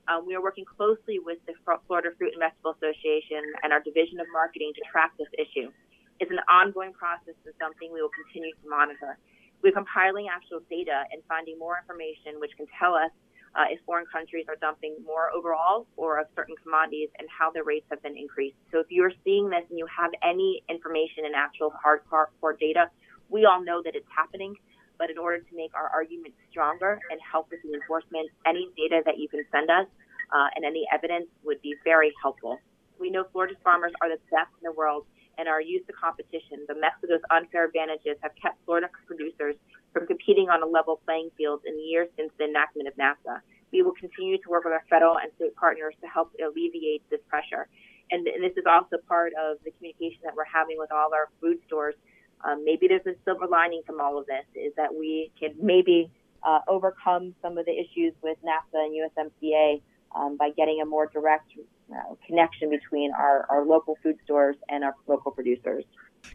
Um, 0.07 0.27
we 0.27 0.35
are 0.35 0.43
working 0.43 0.67
closely 0.67 1.19
with 1.23 1.39
the 1.47 1.55
Florida 1.63 2.11
Fruit 2.19 2.35
and 2.35 2.43
Vegetable 2.43 2.75
Association 2.75 3.39
and 3.63 3.71
our 3.71 3.79
Division 3.79 4.19
of 4.19 4.27
Marketing 4.31 4.75
to 4.75 4.83
track 4.91 5.15
this 5.15 5.31
issue. 5.39 5.71
It's 6.19 6.31
an 6.31 6.43
ongoing 6.51 6.91
process 6.91 7.39
and 7.47 7.55
something 7.55 7.91
we 7.91 8.03
will 8.03 8.11
continue 8.11 8.51
to 8.51 8.65
monitor. 8.67 9.15
We're 9.63 9.75
compiling 9.75 10.27
actual 10.27 10.59
data 10.67 11.07
and 11.11 11.23
finding 11.31 11.55
more 11.55 11.79
information 11.79 12.39
which 12.43 12.51
can 12.59 12.67
tell 12.79 12.95
us 12.95 13.11
uh, 13.55 13.65
if 13.69 13.79
foreign 13.85 14.05
countries 14.11 14.45
are 14.49 14.55
dumping 14.57 14.95
more 15.05 15.29
overall 15.31 15.85
or 15.95 16.19
of 16.19 16.27
certain 16.35 16.55
commodities 16.63 17.09
and 17.19 17.27
how 17.29 17.51
the 17.51 17.63
rates 17.63 17.85
have 17.89 18.01
been 18.01 18.17
increased. 18.17 18.57
So 18.71 18.79
if 18.79 18.87
you 18.89 19.03
are 19.03 19.13
seeing 19.23 19.49
this 19.49 19.63
and 19.69 19.77
you 19.77 19.85
have 19.85 20.11
any 20.23 20.63
information 20.69 21.25
and 21.25 21.35
actual 21.35 21.71
hardcore 21.71 22.27
core 22.41 22.57
data, 22.59 22.89
we 23.29 23.45
all 23.45 23.63
know 23.63 23.81
that 23.83 23.95
it's 23.95 24.09
happening, 24.15 24.55
but 24.97 25.09
in 25.09 25.17
order 25.17 25.39
to 25.39 25.55
make 25.55 25.73
our 25.75 25.89
argument 25.89 26.33
stronger 26.49 26.99
and 27.11 27.19
help 27.21 27.49
with 27.51 27.61
the 27.63 27.73
enforcement, 27.73 28.29
any 28.45 28.69
data 28.77 29.01
that 29.05 29.17
you 29.17 29.27
can 29.27 29.43
send 29.51 29.69
us 29.69 29.85
uh, 30.33 30.47
and 30.55 30.65
any 30.65 30.85
evidence 30.93 31.27
would 31.43 31.61
be 31.61 31.75
very 31.83 32.11
helpful. 32.21 32.57
We 32.99 33.09
know 33.09 33.25
Florida's 33.31 33.57
farmers 33.63 33.93
are 34.01 34.09
the 34.09 34.21
best 34.31 34.49
in 34.61 34.63
the 34.63 34.71
world 34.71 35.05
and 35.37 35.47
are 35.47 35.61
used 35.61 35.87
to 35.87 35.93
competition, 35.93 36.65
but 36.67 36.77
Mexico's 36.79 37.21
unfair 37.31 37.65
advantages 37.65 38.17
have 38.21 38.31
kept 38.41 38.57
Florida 38.65 38.87
producers 39.07 39.55
from 39.93 40.07
competing 40.07 40.49
on 40.49 40.61
a 40.61 40.65
level 40.65 40.99
playing 41.05 41.29
field 41.37 41.61
in 41.65 41.75
the 41.75 41.83
years 41.83 42.09
since 42.17 42.31
the 42.37 42.45
enactment 42.45 42.87
of 42.87 42.95
NAFTA. 42.95 43.39
We 43.71 43.81
will 43.81 43.93
continue 43.93 44.37
to 44.37 44.49
work 44.49 44.65
with 44.65 44.73
our 44.73 44.83
federal 44.89 45.17
and 45.17 45.31
state 45.35 45.55
partners 45.55 45.95
to 46.01 46.07
help 46.07 46.31
alleviate 46.41 47.07
this 47.09 47.21
pressure. 47.29 47.67
And, 48.11 48.27
and 48.27 48.43
this 48.43 48.53
is 48.57 48.65
also 48.69 48.97
part 49.07 49.33
of 49.39 49.57
the 49.63 49.71
communication 49.71 50.19
that 50.23 50.35
we're 50.35 50.49
having 50.49 50.77
with 50.77 50.91
all 50.91 51.13
our 51.13 51.29
food 51.39 51.57
stores 51.65 51.95
um, 52.43 52.63
maybe 52.65 52.87
there's 52.87 53.05
a 53.05 53.15
silver 53.23 53.47
lining 53.47 53.81
from 53.85 54.01
all 54.01 54.17
of 54.17 54.25
this 54.25 54.45
is 54.55 54.73
that 54.75 54.93
we 54.93 55.31
can 55.39 55.53
maybe 55.61 56.11
uh, 56.43 56.59
overcome 56.67 57.33
some 57.41 57.57
of 57.57 57.65
the 57.65 57.71
issues 57.71 58.13
with 58.21 58.37
NAFTA 58.43 58.85
and 58.85 58.93
USMCA 58.93 59.81
um, 60.15 60.37
by 60.37 60.49
getting 60.49 60.81
a 60.81 60.85
more 60.85 61.07
direct 61.07 61.51
uh, 61.91 62.15
connection 62.27 62.69
between 62.69 63.11
our, 63.13 63.45
our 63.49 63.65
local 63.65 63.97
food 64.03 64.17
stores 64.25 64.57
and 64.69 64.83
our 64.83 64.93
local 65.07 65.31
producers. 65.31 65.85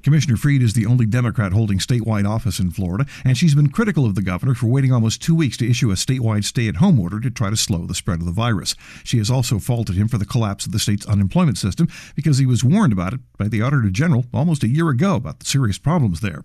Commissioner 0.09 0.39
Fried 0.39 0.63
is 0.63 0.73
the 0.73 0.87
only 0.87 1.05
Democrat 1.05 1.53
holding 1.53 1.79
statewide 1.79 2.27
office 2.27 2.59
in 2.59 2.71
Florida, 2.71 3.05
and 3.25 3.37
she's 3.37 3.55
been 3.55 3.69
critical 3.69 4.07
of 4.07 4.15
the 4.15 4.23
governor 4.23 4.55
for 4.55 4.67
waiting 4.67 4.91
almost 4.91 5.21
two 5.21 5.35
weeks 5.35 5.57
to 5.59 5.69
issue 5.69 5.91
a 5.91 5.95
statewide 5.97 6.45
stay 6.45 6.67
at 6.67 6.77
home 6.77 6.99
order 6.99 7.21
to 7.21 7.31
try 7.31 7.51
to 7.51 7.57
slow 7.59 7.85
the 7.85 7.95
spread 7.95 8.21
of 8.21 8.25
the 8.25 8.33
virus. 8.33 8.75
She 9.05 9.19
has 9.19 9.31
also 9.31 9.59
faulted 9.59 9.97
him 9.97 10.09
for 10.09 10.17
the 10.17 10.25
collapse 10.25 10.65
of 10.65 10.73
the 10.73 10.79
state's 10.79 11.07
unemployment 11.07 11.59
system 11.59 11.89
because 12.15 12.39
he 12.39 12.47
was 12.47 12.65
warned 12.65 12.93
about 12.93 13.13
it 13.13 13.21
by 13.37 13.49
the 13.49 13.61
Auditor 13.61 13.91
General 13.91 14.25
almost 14.33 14.63
a 14.63 14.69
year 14.69 14.89
ago 14.89 15.17
about 15.17 15.41
the 15.41 15.47
serious 15.47 15.77
problems 15.77 16.21
there. 16.21 16.43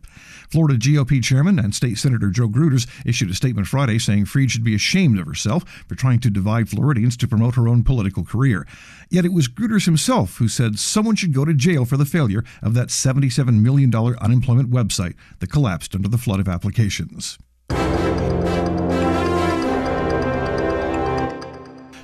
Florida 0.49 0.77
GOP 0.77 1.23
Chairman 1.23 1.57
and 1.57 1.73
State 1.73 1.97
Senator 1.97 2.29
Joe 2.29 2.49
Gruters 2.49 2.85
issued 3.05 3.29
a 3.29 3.35
statement 3.35 3.67
Friday 3.67 3.97
saying 3.97 4.25
Fried 4.25 4.51
should 4.51 4.65
be 4.65 4.75
ashamed 4.75 5.19
of 5.19 5.27
herself 5.27 5.63
for 5.87 5.95
trying 5.95 6.19
to 6.19 6.29
divide 6.29 6.69
Floridians 6.69 7.15
to 7.17 7.27
promote 7.27 7.55
her 7.55 7.67
own 7.69 7.83
political 7.83 8.25
career. 8.25 8.67
Yet 9.09 9.25
it 9.25 9.33
was 9.33 9.47
Gruters 9.47 9.85
himself 9.85 10.37
who 10.37 10.47
said 10.47 10.79
someone 10.79 11.15
should 11.15 11.33
go 11.33 11.45
to 11.45 11.53
jail 11.53 11.85
for 11.85 11.97
the 11.97 12.05
failure 12.05 12.43
of 12.61 12.73
that 12.73 12.91
77 13.33 13.63
million 13.63 13.93
unemployment 13.95 14.69
website 14.69 15.15
that 15.39 15.51
collapsed 15.51 15.95
under 15.95 16.07
the 16.07 16.17
flood 16.19 16.39
of 16.39 16.47
applications. 16.47 17.39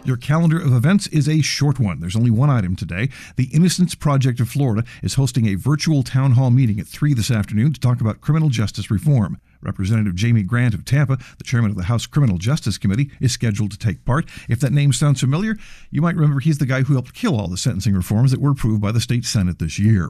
Your 0.06 0.18
calendar 0.18 0.60
of 0.60 0.74
events 0.74 1.06
is 1.08 1.30
a 1.30 1.42
short 1.42 1.78
one. 1.78 2.00
There's 2.00 2.16
only 2.16 2.32
one 2.32 2.50
item 2.50 2.76
today. 2.76 3.10
The 3.36 3.50
Innocence 3.54 3.94
Project 3.94 4.40
of 4.40 4.50
Florida 4.50 4.84
is 5.04 5.14
hosting 5.14 5.46
a 5.46 5.54
virtual 5.54 6.02
town 6.02 6.32
hall 6.32 6.50
meeting 6.50 6.80
at 6.80 6.88
3 6.88 7.14
this 7.14 7.30
afternoon 7.30 7.74
to 7.74 7.80
talk 7.80 8.02
about 8.02 8.22
criminal 8.22 8.50
justice 8.50 8.90
reform. 8.90 9.40
Representative 9.62 10.16
Jamie 10.16 10.42
Grant 10.42 10.74
of 10.74 10.84
Tampa, 10.84 11.20
the 11.38 11.44
chairman 11.44 11.70
of 11.70 11.78
the 11.78 11.84
House 11.84 12.08
Criminal 12.08 12.40
Justice 12.40 12.80
Committee, 12.80 13.12
is 13.22 13.34
scheduled 13.34 13.70
to 13.70 13.78
take 13.78 14.04
part. 14.04 14.26
If 14.48 14.60
that 14.62 14.74
name 14.74 14.94
sounds 14.94 15.20
familiar, 15.20 15.58
you 15.92 16.02
might 16.02 16.16
remember 16.16 16.40
he's 16.40 16.58
the 16.58 16.66
guy 16.66 16.82
who 16.82 16.94
helped 16.94 17.14
kill 17.14 17.40
all 17.40 17.48
the 17.48 17.58
sentencing 17.58 17.94
reforms 17.94 18.32
that 18.32 18.42
were 18.42 18.52
approved 18.52 18.82
by 18.82 18.92
the 18.92 19.02
state 19.02 19.26
Senate 19.26 19.60
this 19.60 19.78
year. 19.78 20.10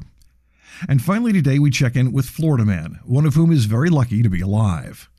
And 0.88 1.01
finally, 1.01 1.33
today 1.33 1.59
we 1.59 1.69
check 1.69 1.95
in 1.95 2.11
with 2.11 2.29
Florida 2.29 2.65
Man, 2.65 2.99
one 3.03 3.25
of 3.25 3.35
whom 3.35 3.51
is 3.51 3.65
very 3.65 3.89
lucky 3.89 4.23
to 4.23 4.29
be 4.29 4.41
alive. 4.41 5.09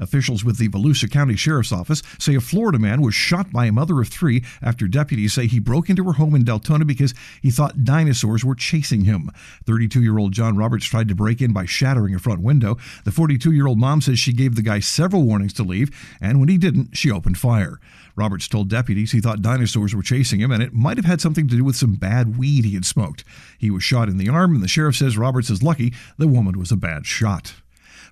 Officials 0.00 0.44
with 0.44 0.58
the 0.58 0.68
Volusia 0.68 1.10
County 1.10 1.36
Sheriff's 1.36 1.72
Office 1.72 2.02
say 2.18 2.34
a 2.34 2.40
Florida 2.40 2.78
man 2.78 3.02
was 3.02 3.14
shot 3.14 3.52
by 3.52 3.66
a 3.66 3.72
mother 3.72 4.00
of 4.00 4.08
three 4.08 4.44
after 4.62 4.88
deputies 4.88 5.32
say 5.32 5.46
he 5.46 5.58
broke 5.58 5.88
into 5.90 6.04
her 6.04 6.14
home 6.14 6.34
in 6.34 6.44
Deltona 6.44 6.86
because 6.86 7.14
he 7.42 7.50
thought 7.50 7.84
dinosaurs 7.84 8.44
were 8.44 8.54
chasing 8.54 9.04
him. 9.04 9.30
32 9.66 10.02
year 10.02 10.18
old 10.18 10.32
John 10.32 10.56
Roberts 10.56 10.86
tried 10.86 11.08
to 11.08 11.14
break 11.14 11.40
in 11.40 11.52
by 11.52 11.64
shattering 11.64 12.14
a 12.14 12.18
front 12.18 12.40
window. 12.40 12.76
The 13.04 13.12
42 13.12 13.52
year 13.52 13.66
old 13.66 13.78
mom 13.78 14.00
says 14.00 14.18
she 14.18 14.32
gave 14.32 14.54
the 14.54 14.62
guy 14.62 14.80
several 14.80 15.24
warnings 15.24 15.52
to 15.54 15.62
leave, 15.62 15.90
and 16.20 16.40
when 16.40 16.48
he 16.48 16.58
didn't, 16.58 16.96
she 16.96 17.10
opened 17.10 17.38
fire. 17.38 17.80
Roberts 18.18 18.48
told 18.48 18.68
deputies 18.68 19.12
he 19.12 19.20
thought 19.20 19.42
dinosaurs 19.42 19.94
were 19.94 20.02
chasing 20.02 20.40
him, 20.40 20.50
and 20.50 20.62
it 20.62 20.74
might 20.74 20.96
have 20.96 21.06
had 21.06 21.20
something 21.20 21.46
to 21.48 21.56
do 21.56 21.64
with 21.64 21.76
some 21.76 21.94
bad 21.94 22.36
weed 22.36 22.64
he 22.64 22.74
had 22.74 22.84
smoked. 22.84 23.24
He 23.58 23.70
was 23.70 23.84
shot 23.84 24.08
in 24.08 24.16
the 24.16 24.28
arm, 24.28 24.54
and 24.54 24.62
the 24.62 24.68
sheriff 24.68 24.96
says 24.96 25.16
Roberts 25.16 25.50
is 25.50 25.62
lucky 25.62 25.94
the 26.16 26.26
woman 26.26 26.58
was 26.58 26.72
a 26.72 26.76
bad 26.76 27.06
shot. 27.06 27.54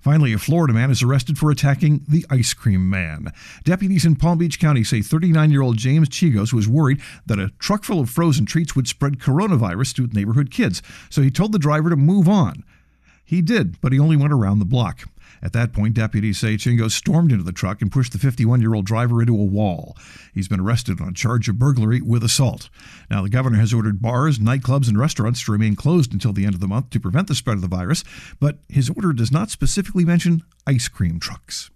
Finally, 0.01 0.33
a 0.33 0.37
Florida 0.37 0.73
man 0.73 0.91
is 0.91 1.03
arrested 1.03 1.37
for 1.37 1.51
attacking 1.51 2.03
the 2.07 2.25
ice 2.29 2.53
cream 2.53 2.89
man. 2.89 3.31
Deputies 3.63 4.05
in 4.05 4.15
Palm 4.15 4.37
Beach 4.37 4.59
County 4.59 4.83
say 4.83 5.01
39 5.01 5.51
year 5.51 5.61
old 5.61 5.77
James 5.77 6.09
Chigos 6.09 6.53
was 6.53 6.67
worried 6.67 7.01
that 7.25 7.39
a 7.39 7.51
truck 7.59 7.83
full 7.83 7.99
of 7.99 8.09
frozen 8.09 8.45
treats 8.45 8.75
would 8.75 8.87
spread 8.87 9.19
coronavirus 9.19 9.95
to 9.95 10.07
neighborhood 10.07 10.51
kids, 10.51 10.81
so 11.09 11.21
he 11.21 11.31
told 11.31 11.51
the 11.51 11.59
driver 11.59 11.89
to 11.89 11.95
move 11.95 12.27
on. 12.27 12.63
He 13.25 13.41
did, 13.41 13.79
but 13.81 13.91
he 13.91 13.99
only 13.99 14.15
went 14.15 14.31
around 14.31 14.59
the 14.59 14.65
block. 14.65 15.03
At 15.41 15.53
that 15.53 15.73
point, 15.73 15.93
deputies 15.93 16.39
say 16.39 16.55
Chingo 16.55 16.89
stormed 16.89 17.31
into 17.31 17.43
the 17.43 17.51
truck 17.51 17.81
and 17.81 17.91
pushed 17.91 18.13
the 18.13 18.19
51 18.19 18.61
year 18.61 18.73
old 18.73 18.85
driver 18.85 19.21
into 19.21 19.33
a 19.33 19.43
wall. 19.43 19.95
He's 20.33 20.47
been 20.47 20.59
arrested 20.59 21.01
on 21.01 21.09
a 21.09 21.13
charge 21.13 21.47
of 21.49 21.59
burglary 21.59 22.01
with 22.01 22.23
assault. 22.23 22.69
Now, 23.09 23.21
the 23.21 23.29
governor 23.29 23.57
has 23.57 23.73
ordered 23.73 24.01
bars, 24.01 24.39
nightclubs, 24.39 24.87
and 24.87 24.97
restaurants 24.97 25.43
to 25.45 25.51
remain 25.51 25.75
closed 25.75 26.13
until 26.13 26.33
the 26.33 26.45
end 26.45 26.55
of 26.55 26.61
the 26.61 26.67
month 26.67 26.89
to 26.91 26.99
prevent 26.99 27.27
the 27.27 27.35
spread 27.35 27.55
of 27.55 27.61
the 27.61 27.67
virus, 27.67 28.03
but 28.39 28.59
his 28.69 28.89
order 28.89 29.13
does 29.13 29.31
not 29.31 29.49
specifically 29.49 30.05
mention 30.05 30.43
ice 30.65 30.87
cream 30.87 31.19
trucks. 31.19 31.69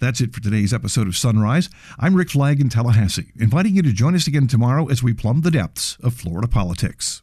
That's 0.00 0.20
it 0.20 0.34
for 0.34 0.40
today's 0.40 0.74
episode 0.74 1.06
of 1.06 1.16
Sunrise. 1.16 1.70
I'm 1.98 2.16
Rick 2.16 2.30
Flagg 2.30 2.60
in 2.60 2.68
Tallahassee, 2.68 3.30
inviting 3.38 3.76
you 3.76 3.82
to 3.82 3.92
join 3.92 4.16
us 4.16 4.26
again 4.26 4.48
tomorrow 4.48 4.88
as 4.88 5.00
we 5.00 5.12
plumb 5.12 5.42
the 5.42 5.50
depths 5.52 5.96
of 6.02 6.14
Florida 6.14 6.48
politics. 6.48 7.22